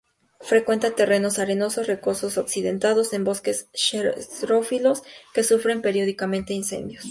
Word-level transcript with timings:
Frecuenta 0.39 0.95
terrenos 0.95 1.37
arenosos, 1.37 1.85
rocosos 1.87 2.35
o 2.35 2.41
accidentados, 2.41 3.13
en 3.13 3.23
bosques 3.23 3.69
xerófilos 3.75 5.03
que 5.31 5.43
sufren 5.43 5.83
periódicamente 5.83 6.55
incendios. 6.55 7.05